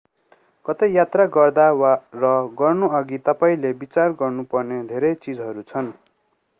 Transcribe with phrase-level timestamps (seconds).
[0.65, 1.65] कतै यात्रा गर्दा
[2.15, 2.31] र
[2.57, 5.93] गर्नु अघि तपाईंले विचार गर्नु पर्ने धेरै चीजहरू छन्